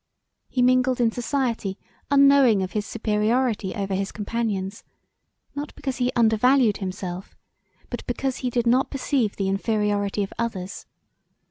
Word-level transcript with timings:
He 0.49 0.63
mingled 0.63 0.99
in 0.99 1.11
society 1.11 1.77
unknowing 2.09 2.63
of 2.63 2.71
his 2.71 2.87
superiority 2.87 3.75
over 3.75 3.93
his 3.93 4.11
companions, 4.11 4.83
not 5.53 5.75
because 5.75 5.97
he 5.97 6.11
undervalued 6.15 6.77
himself 6.77 7.35
but 7.91 8.03
because 8.07 8.37
he 8.37 8.49
did 8.49 8.65
not 8.65 8.89
perceive 8.89 9.35
the 9.35 9.47
inferiority 9.47 10.23
of 10.23 10.33
others. 10.39 10.87